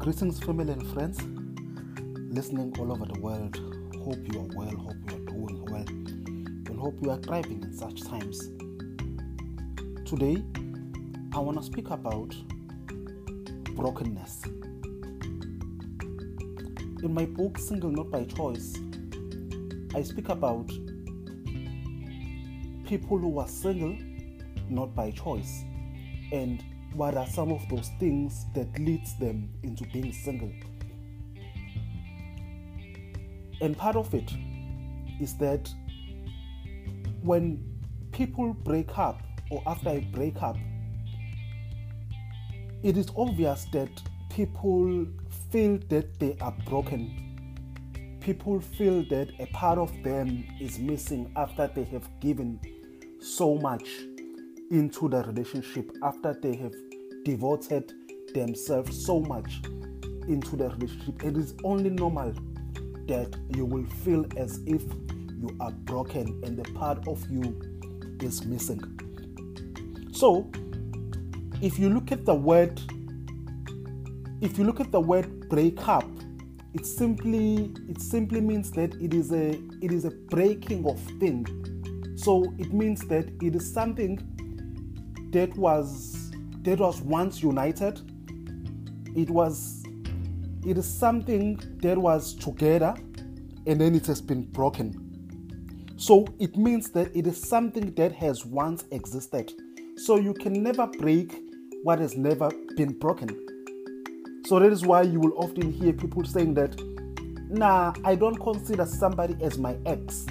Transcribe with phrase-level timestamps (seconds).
[0.00, 1.20] Greetings, family and friends,
[2.34, 3.54] listening all over the world.
[4.02, 7.70] Hope you are well, hope you are doing well, and hope you are thriving in
[7.70, 8.48] such times.
[10.06, 10.42] Today,
[11.34, 12.34] I want to speak about
[13.76, 14.46] brokenness.
[17.02, 18.78] In my book, Single Not by Choice,
[19.94, 20.68] I speak about
[22.86, 23.94] people who are single
[24.70, 25.62] not by choice
[26.32, 26.64] and
[26.94, 30.52] what are some of those things that leads them into being single?
[33.60, 34.32] And part of it
[35.20, 35.70] is that
[37.22, 37.62] when
[38.12, 40.56] people break up or after a breakup
[42.82, 43.90] it is obvious that
[44.30, 45.06] people
[45.50, 48.16] feel that they are broken.
[48.20, 52.58] People feel that a part of them is missing after they have given
[53.20, 53.86] so much
[54.70, 56.72] into the relationship after they have
[57.24, 57.92] devoted
[58.34, 59.60] themselves so much
[60.28, 61.24] into the relationship.
[61.24, 62.32] It is only normal
[63.08, 67.60] that you will feel as if you are broken and the part of you
[68.20, 68.80] is missing.
[70.12, 70.50] So,
[71.60, 72.80] if you look at the word,
[74.40, 76.08] if you look at the word break up,
[76.72, 79.50] it simply it simply means that it is a
[79.82, 81.46] it is a breaking of thing.
[82.16, 84.18] So it means that it is something
[85.32, 86.19] that was
[86.62, 88.00] that was once united.
[89.16, 89.84] It was
[90.64, 92.94] it is something that was together
[93.66, 95.10] and then it has been broken.
[95.96, 99.52] So it means that it is something that has once existed.
[99.96, 101.34] So you can never break
[101.82, 103.28] what has never been broken.
[104.46, 106.78] So that is why you will often hear people saying that,
[107.48, 110.26] nah, I don't consider somebody as my ex,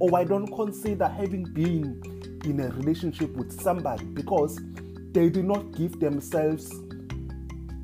[0.00, 2.00] or I don't consider having been
[2.44, 4.60] in a relationship with somebody because
[5.12, 6.72] they did not give themselves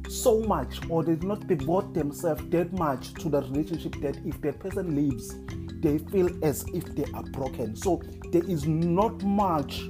[0.08, 4.40] so much or they did not devote themselves that much to the relationship that if
[4.40, 5.34] the person leaves,
[5.80, 7.76] they feel as if they are broken.
[7.76, 9.80] So there is not much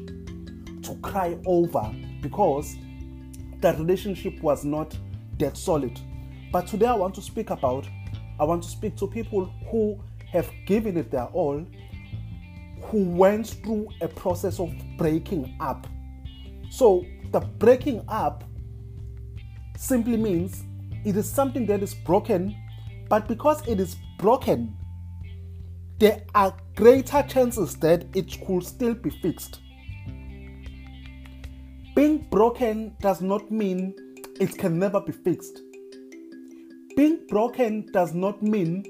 [0.83, 2.77] to cry over because
[3.61, 4.97] the relationship was not
[5.39, 5.99] that solid.
[6.53, 7.87] But today I want to speak about,
[8.41, 9.99] I want to speak to people who
[10.33, 11.65] have given it their all
[12.83, 15.87] who went through a process of breaking up.
[16.71, 18.45] So, the breaking up
[19.77, 20.65] simply means
[21.05, 22.57] it is something that is broken,
[23.09, 24.77] but because it is broken,
[25.99, 29.61] there are greater chances that it could still be fixed.
[31.95, 33.95] Being broken does not mean
[34.41, 35.63] it can never be fixed.
[36.97, 38.85] Being broken does not mean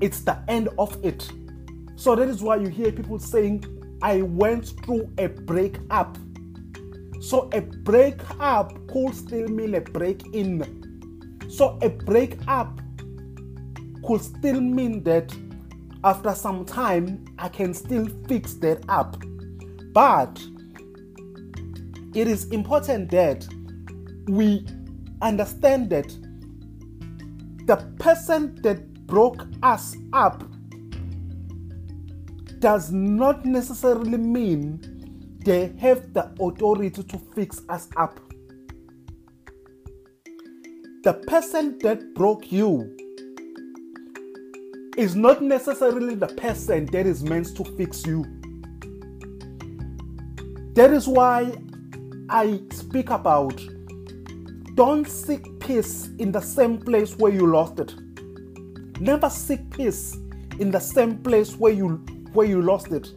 [0.00, 1.30] it's the end of it.
[1.96, 3.64] So that is why you hear people saying,
[4.00, 6.16] I went through a breakup.
[7.28, 10.64] So a breakup could still mean a break in.
[11.50, 12.80] So a breakup
[14.02, 15.36] could still mean that
[16.04, 19.22] after some time I can still fix that up.
[19.92, 20.42] But
[22.14, 23.46] it is important that
[24.26, 24.66] we
[25.20, 26.08] understand that
[27.66, 30.44] the person that broke us up
[32.58, 34.97] does not necessarily mean
[35.40, 38.20] they have the authority to fix us up.
[41.04, 42.96] The person that broke you
[44.96, 48.24] is not necessarily the person that is meant to fix you.
[50.74, 51.52] That is why
[52.28, 53.60] I speak about
[54.78, 57.94] don't seek peace in the same place where you lost it.
[59.00, 60.16] Never seek peace
[60.60, 61.96] in the same place where you
[62.32, 63.08] where you lost it.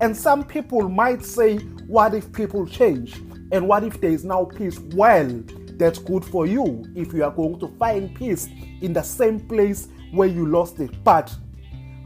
[0.00, 3.20] And some people might say, What if people change?
[3.50, 4.78] And what if there is now peace?
[4.78, 5.42] Well,
[5.78, 8.48] that's good for you if you are going to find peace
[8.80, 11.02] in the same place where you lost it.
[11.04, 11.34] But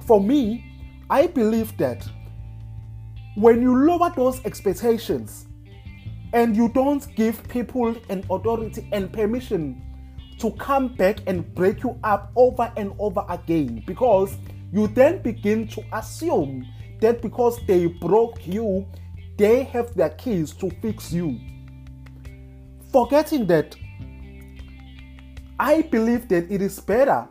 [0.07, 0.65] for me,
[1.11, 2.07] I believe that
[3.35, 5.47] when you lower those expectations
[6.33, 9.83] and you don't give people an authority and permission
[10.39, 14.37] to come back and break you up over and over again because
[14.73, 16.67] you then begin to assume
[17.03, 18.87] that because they broke you,
[19.37, 21.39] they have their keys to fix you.
[22.91, 23.77] Forgetting that,
[25.59, 27.29] I believe that it is better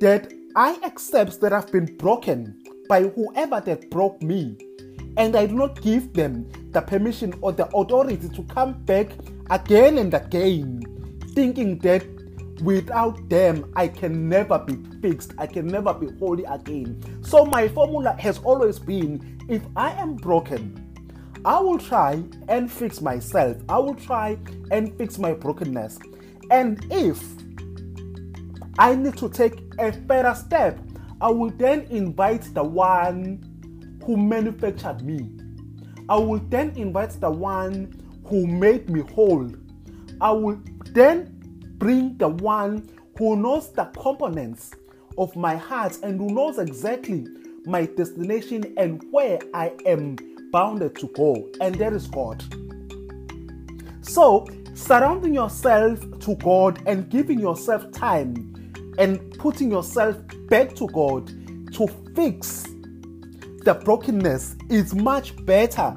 [0.00, 4.56] that I accept that I've been broken by whoever that broke me,
[5.16, 9.08] and I do not give them the permission or the authority to come back
[9.50, 10.82] again and again,
[11.34, 12.04] thinking that
[12.62, 15.34] Without them, I can never be fixed.
[15.38, 17.02] I can never be holy again.
[17.22, 20.80] So, my formula has always been if I am broken,
[21.44, 23.56] I will try and fix myself.
[23.68, 24.38] I will try
[24.70, 25.98] and fix my brokenness.
[26.50, 27.22] And if
[28.78, 30.78] I need to take a further step.
[31.20, 35.30] I will then invite the one who manufactured me.
[36.08, 37.92] I will then invite the one
[38.26, 39.48] who made me whole.
[40.20, 40.60] I will
[40.90, 41.33] then
[41.84, 42.88] bring the one
[43.18, 44.70] who knows the components
[45.18, 47.26] of my heart and who knows exactly
[47.66, 50.16] my destination and where I am
[50.50, 52.42] bounded to go, and that is God.
[54.00, 58.34] So, surrounding yourself to God and giving yourself time
[58.96, 60.16] and putting yourself
[60.48, 61.26] back to God
[61.74, 61.86] to
[62.16, 62.62] fix
[63.62, 65.94] the brokenness is much better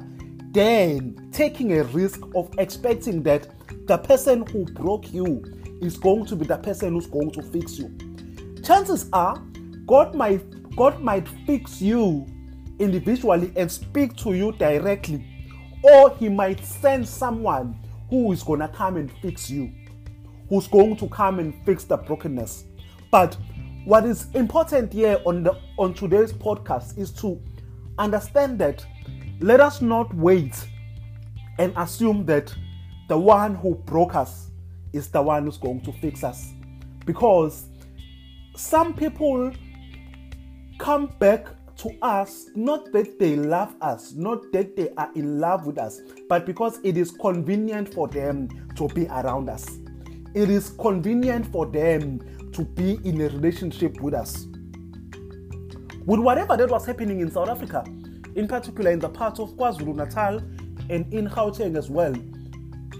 [0.52, 3.48] than taking a risk of expecting that
[3.86, 5.42] the person who broke you
[5.80, 7.96] is going to be the person who's going to fix you.
[8.62, 9.42] Chances are
[9.86, 10.44] God might
[10.76, 12.26] God might fix you
[12.78, 15.24] individually and speak to you directly
[15.82, 17.76] or he might send someone
[18.10, 19.72] who is going to come and fix you
[20.48, 22.64] who's going to come and fix the brokenness
[23.10, 23.36] but
[23.84, 27.40] what is important here on the on today's podcast is to
[27.98, 28.84] understand that
[29.40, 30.68] let us not wait
[31.58, 32.54] and assume that
[33.08, 34.47] the one who broke us
[34.92, 36.52] is the one who's going to fix us
[37.04, 37.66] because
[38.56, 39.52] some people
[40.78, 41.46] come back
[41.78, 46.00] to us not that they love us, not that they are in love with us,
[46.28, 49.78] but because it is convenient for them to be around us.
[50.34, 54.46] It is convenient for them to be in a relationship with us.
[56.04, 57.84] With whatever that was happening in South Africa,
[58.34, 60.38] in particular in the part of KwaZulu Natal
[60.90, 62.14] and in Gauteng as well,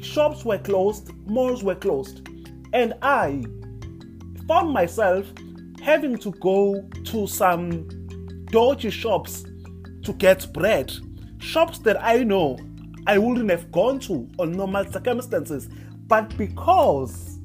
[0.01, 2.29] shops were closed, malls were closed,
[2.73, 3.45] and I
[4.47, 5.27] found myself
[5.83, 7.89] having to go to some
[8.47, 9.45] dodgy shops
[10.03, 10.93] to get bread.
[11.39, 12.59] Shops that I know
[13.07, 15.69] I wouldn't have gone to on normal circumstances,
[16.07, 17.39] but because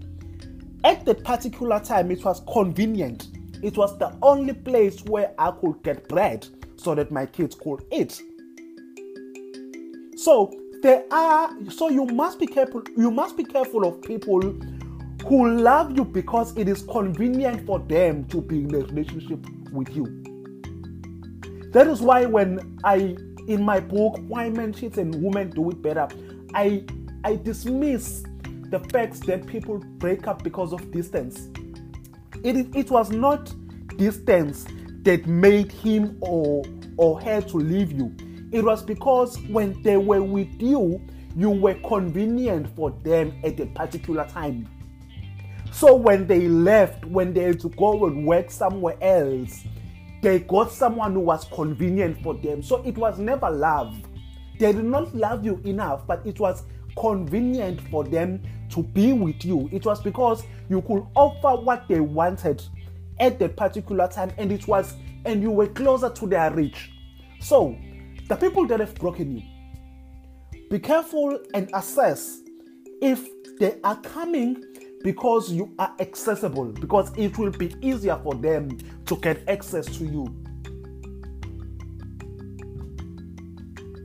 [0.83, 3.27] at that particular time it was convenient,
[3.61, 7.85] it was the only place where I could get bread so that my kids could
[7.91, 8.21] eat.
[10.17, 10.51] So
[10.83, 14.41] there are so you must be careful you must be careful of people
[15.25, 19.39] who love you because it is convenient for them to be in a relationship
[19.71, 20.05] with you.
[21.71, 23.15] That is why when I
[23.47, 26.09] in my book Why Men Cheat and Women Do It Better,
[26.53, 26.83] I
[27.23, 28.23] I dismiss
[28.69, 31.47] the facts that people break up because of distance.
[32.43, 33.53] It, it was not
[33.97, 34.65] distance
[35.03, 36.63] that made him or
[36.97, 38.13] or her to leave you.
[38.53, 41.01] It was because when they were with you,
[41.35, 44.69] you were convenient for them at a particular time.
[45.71, 49.63] So when they left, when they had to go and work somewhere else,
[50.21, 52.61] they got someone who was convenient for them.
[52.61, 53.97] So it was never love.
[54.59, 56.61] They did not love you enough, but it was
[56.95, 59.67] convenient for them to be with you.
[59.71, 62.61] It was because you could offer what they wanted
[63.19, 64.93] at that particular time, and it was,
[65.25, 66.91] and you were closer to their reach.
[67.41, 67.75] So,
[68.27, 69.43] the people that have broken you,
[70.69, 72.41] be careful and assess
[73.01, 73.27] if
[73.59, 74.63] they are coming
[75.03, 80.05] because you are accessible, because it will be easier for them to get access to
[80.05, 80.25] you.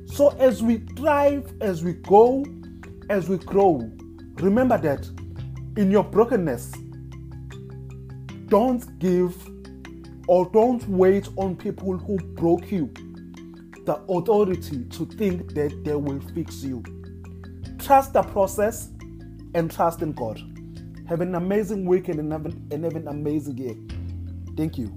[0.06, 2.44] So, as we thrive, as we go,
[3.08, 3.88] as we grow,
[4.34, 5.08] remember that
[5.76, 6.72] in your brokenness,
[8.48, 9.36] don't give
[10.26, 12.92] or don't wait on people who broke you
[13.86, 16.82] the authority to think that they will fix you.
[17.78, 18.90] Trust the process
[19.54, 20.40] and trust in God.
[21.08, 23.76] Have an amazing weekend and have an, and have an amazing year.
[24.56, 24.92] Thank you.